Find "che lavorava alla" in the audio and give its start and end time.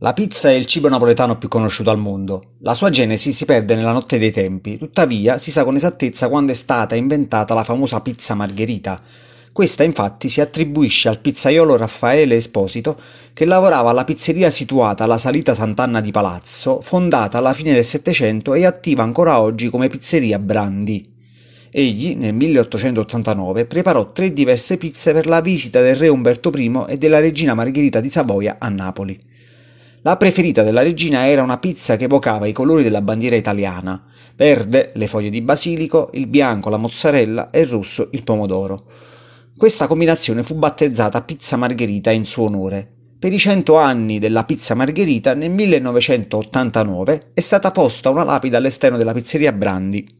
13.32-14.04